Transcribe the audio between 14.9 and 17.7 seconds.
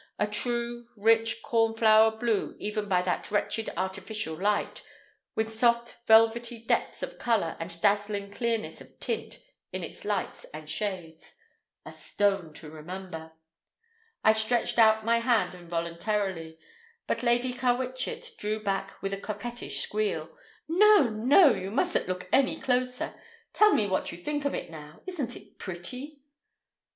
my hand involuntarily, but Lady